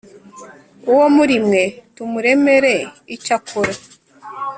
[0.91, 1.63] uwo muri mwe
[1.95, 2.73] tumuremere
[3.15, 3.73] icyo akora